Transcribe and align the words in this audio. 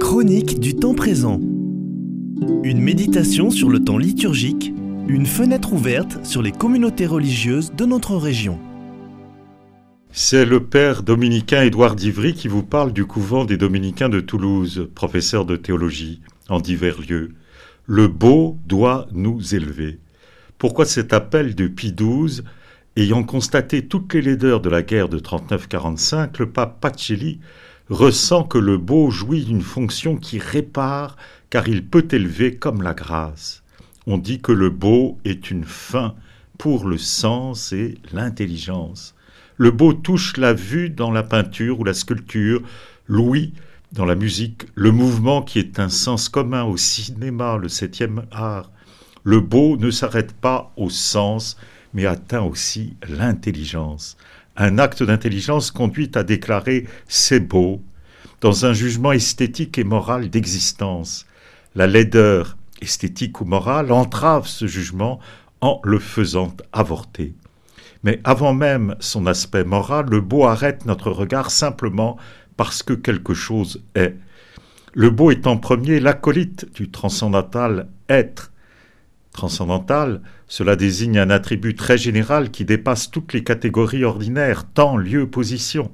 Chronique 0.00 0.58
du 0.58 0.74
temps 0.74 0.94
présent. 0.94 1.38
Une 2.62 2.80
méditation 2.80 3.50
sur 3.50 3.68
le 3.68 3.84
temps 3.84 3.98
liturgique, 3.98 4.72
une 5.06 5.26
fenêtre 5.26 5.74
ouverte 5.74 6.24
sur 6.24 6.40
les 6.40 6.50
communautés 6.50 7.04
religieuses 7.04 7.74
de 7.74 7.84
notre 7.84 8.16
région. 8.16 8.58
C'est 10.12 10.46
le 10.46 10.64
père 10.64 11.02
dominicain 11.02 11.60
Édouard 11.60 11.94
Divry 11.94 12.32
qui 12.32 12.48
vous 12.48 12.62
parle 12.62 12.94
du 12.94 13.04
couvent 13.04 13.44
des 13.44 13.58
dominicains 13.58 14.08
de 14.08 14.20
Toulouse, 14.20 14.88
professeur 14.94 15.44
de 15.44 15.56
théologie 15.56 16.22
en 16.48 16.60
divers 16.60 17.02
lieux. 17.02 17.34
Le 17.84 18.08
beau 18.08 18.56
doit 18.64 19.08
nous 19.12 19.54
élever. 19.54 19.98
Pourquoi 20.56 20.86
cet 20.86 21.12
appel 21.12 21.54
de 21.54 21.66
Pie 21.66 21.92
XII 21.92 22.40
Ayant 22.96 23.24
constaté 23.24 23.86
toutes 23.88 24.14
les 24.14 24.22
laideurs 24.22 24.60
de 24.60 24.70
la 24.70 24.82
guerre 24.82 25.10
de 25.10 25.18
39-45, 25.18 26.38
le 26.38 26.50
pape 26.50 26.80
Pacelli 26.80 27.40
ressent 27.90 28.44
que 28.44 28.58
le 28.58 28.78
beau 28.78 29.10
jouit 29.10 29.44
d'une 29.44 29.62
fonction 29.62 30.16
qui 30.16 30.38
répare, 30.38 31.16
car 31.50 31.68
il 31.68 31.86
peut 31.86 32.06
élever 32.10 32.56
comme 32.56 32.82
la 32.82 32.94
grâce. 32.94 33.62
On 34.06 34.18
dit 34.18 34.40
que 34.40 34.52
le 34.52 34.70
beau 34.70 35.18
est 35.24 35.50
une 35.50 35.64
fin 35.64 36.14
pour 36.58 36.86
le 36.86 36.98
sens 36.98 37.72
et 37.72 37.98
l'intelligence. 38.12 39.14
Le 39.56 39.70
beau 39.70 39.92
touche 39.92 40.36
la 40.36 40.52
vue 40.52 40.90
dans 40.90 41.10
la 41.10 41.22
peinture 41.22 41.80
ou 41.80 41.84
la 41.84 41.94
sculpture, 41.94 42.62
l'ouïe 43.06 43.52
dans 43.92 44.04
la 44.04 44.16
musique, 44.16 44.66
le 44.74 44.90
mouvement 44.90 45.42
qui 45.42 45.58
est 45.58 45.78
un 45.78 45.88
sens 45.88 46.28
commun 46.28 46.64
au 46.64 46.76
cinéma, 46.76 47.56
le 47.56 47.68
septième 47.68 48.24
art. 48.32 48.70
Le 49.22 49.40
beau 49.40 49.76
ne 49.76 49.90
s'arrête 49.90 50.32
pas 50.32 50.72
au 50.76 50.90
sens, 50.90 51.56
mais 51.94 52.06
atteint 52.06 52.42
aussi 52.42 52.96
l'intelligence. 53.08 54.16
Un 54.56 54.78
acte 54.78 55.02
d'intelligence 55.02 55.70
conduit 55.70 56.10
à 56.14 56.22
déclarer 56.22 56.86
c'est 57.08 57.40
beau 57.40 57.80
dans 58.40 58.66
un 58.66 58.72
jugement 58.72 59.12
esthétique 59.12 59.78
et 59.78 59.84
moral 59.84 60.28
d'existence. 60.28 61.26
La 61.74 61.86
laideur 61.86 62.56
esthétique 62.82 63.40
ou 63.40 63.44
morale 63.46 63.90
entrave 63.90 64.46
ce 64.46 64.66
jugement 64.66 65.18
en 65.60 65.80
le 65.82 65.98
faisant 65.98 66.54
avorter. 66.72 67.34
Mais 68.02 68.20
avant 68.22 68.52
même 68.52 68.96
son 69.00 69.26
aspect 69.26 69.64
moral, 69.64 70.06
le 70.10 70.20
beau 70.20 70.44
arrête 70.44 70.84
notre 70.84 71.10
regard 71.10 71.50
simplement 71.50 72.18
parce 72.56 72.82
que 72.82 72.92
quelque 72.92 73.34
chose 73.34 73.82
est. 73.94 74.14
Le 74.92 75.10
beau 75.10 75.30
est 75.30 75.46
en 75.46 75.56
premier 75.56 75.98
l'acolyte 75.98 76.72
du 76.74 76.90
transcendantal 76.90 77.88
être, 78.08 78.52
Transcendantal, 79.34 80.22
cela 80.46 80.76
désigne 80.76 81.18
un 81.18 81.28
attribut 81.28 81.74
très 81.74 81.98
général 81.98 82.52
qui 82.52 82.64
dépasse 82.64 83.10
toutes 83.10 83.32
les 83.32 83.42
catégories 83.42 84.04
ordinaires, 84.04 84.64
temps, 84.64 84.96
lieu, 84.96 85.28
position. 85.28 85.90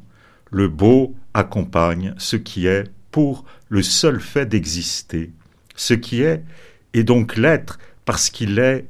Le 0.51 0.69
beau 0.69 1.17
accompagne 1.33 2.15
ce 2.19 2.37
qui 2.37 2.67
est 2.67 2.85
pour 3.11 3.47
le 3.71 3.83
seul 3.83 4.21
fait 4.21 4.45
d'exister. 4.45 5.33
Ce 5.75 5.95
qui 5.95 6.21
est 6.21 6.45
est 6.93 7.03
donc 7.03 7.39
l'être 7.39 7.79
parce 8.05 8.29
qu'il 8.29 8.59
est, 8.59 8.87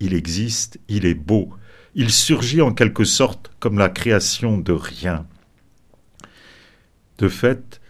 il 0.00 0.12
existe, 0.12 0.80
il 0.88 1.06
est 1.06 1.14
beau. 1.14 1.50
Il 1.94 2.10
surgit 2.10 2.62
en 2.62 2.74
quelque 2.74 3.04
sorte 3.04 3.52
comme 3.60 3.78
la 3.78 3.88
création 3.88 4.58
de 4.58 4.72
rien. 4.72 5.24
De 7.18 7.28
fait, 7.28 7.80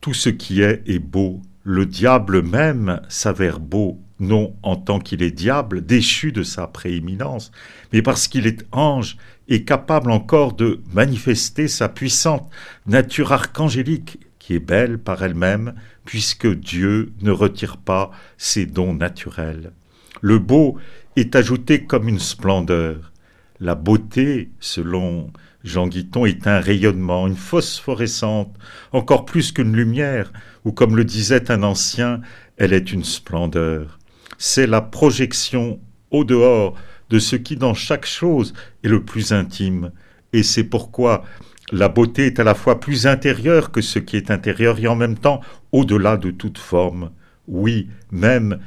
tout 0.00 0.14
ce 0.14 0.30
qui 0.30 0.62
est 0.62 0.82
est 0.88 0.98
beau. 0.98 1.40
Le 1.62 1.86
diable 1.86 2.42
même 2.42 3.00
s'avère 3.08 3.60
beau 3.60 4.03
non 4.20 4.54
en 4.62 4.76
tant 4.76 4.98
qu'il 4.98 5.22
est 5.22 5.30
diable, 5.30 5.84
déchu 5.84 6.32
de 6.32 6.42
sa 6.42 6.66
prééminence, 6.66 7.50
mais 7.92 8.02
parce 8.02 8.28
qu'il 8.28 8.46
est 8.46 8.64
ange 8.72 9.16
et 9.48 9.64
capable 9.64 10.10
encore 10.10 10.54
de 10.54 10.80
manifester 10.92 11.68
sa 11.68 11.88
puissante 11.88 12.48
nature 12.86 13.32
archangélique, 13.32 14.18
qui 14.38 14.54
est 14.54 14.60
belle 14.60 14.98
par 14.98 15.22
elle-même, 15.22 15.74
puisque 16.04 16.46
Dieu 16.46 17.12
ne 17.22 17.30
retire 17.30 17.76
pas 17.78 18.10
ses 18.36 18.66
dons 18.66 18.94
naturels. 18.94 19.72
Le 20.20 20.38
beau 20.38 20.76
est 21.16 21.34
ajouté 21.34 21.84
comme 21.84 22.08
une 22.08 22.18
splendeur. 22.18 23.12
La 23.60 23.74
beauté, 23.74 24.50
selon 24.60 25.30
Jean 25.62 25.86
Guiton, 25.86 26.26
est 26.26 26.46
un 26.46 26.60
rayonnement, 26.60 27.26
une 27.26 27.36
phosphorescente, 27.36 28.54
encore 28.92 29.24
plus 29.24 29.52
qu'une 29.52 29.74
lumière, 29.74 30.32
ou 30.64 30.72
comme 30.72 30.96
le 30.96 31.04
disait 31.04 31.50
un 31.50 31.62
ancien, 31.62 32.20
elle 32.56 32.72
est 32.72 32.92
une 32.92 33.04
splendeur 33.04 33.98
c'est 34.38 34.66
la 34.66 34.80
projection 34.80 35.80
au 36.10 36.24
dehors 36.24 36.74
de 37.10 37.18
ce 37.18 37.36
qui 37.36 37.56
dans 37.56 37.74
chaque 37.74 38.06
chose 38.06 38.54
est 38.82 38.88
le 38.88 39.04
plus 39.04 39.32
intime. 39.32 39.92
Et 40.32 40.42
c'est 40.42 40.64
pourquoi 40.64 41.24
la 41.72 41.88
beauté 41.88 42.26
est 42.26 42.40
à 42.40 42.44
la 42.44 42.54
fois 42.54 42.80
plus 42.80 43.06
intérieure 43.06 43.70
que 43.70 43.80
ce 43.80 43.98
qui 43.98 44.16
est 44.16 44.30
intérieur 44.30 44.78
et 44.78 44.86
en 44.86 44.96
même 44.96 45.18
temps 45.18 45.40
au-delà 45.72 46.16
de 46.16 46.30
toute 46.30 46.58
forme. 46.58 47.10
Oui, 47.48 47.88
même 48.10 48.58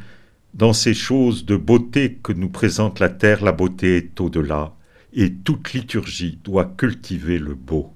dans 0.53 0.73
ces 0.73 0.93
choses 0.93 1.45
de 1.45 1.55
beauté 1.55 2.19
que 2.21 2.33
nous 2.33 2.49
présente 2.49 2.99
la 2.99 3.09
terre, 3.09 3.43
la 3.43 3.51
beauté 3.51 3.97
est 3.97 4.19
au-delà, 4.19 4.73
et 5.13 5.31
toute 5.31 5.73
liturgie 5.73 6.39
doit 6.43 6.65
cultiver 6.65 7.37
le 7.37 7.53
beau. 7.53 7.93